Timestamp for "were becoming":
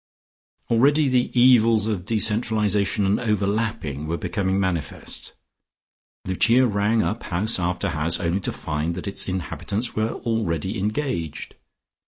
4.07-4.59